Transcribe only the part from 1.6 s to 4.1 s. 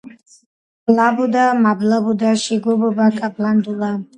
მაბლაბუდა, შიგ ობობა გაბლანდულა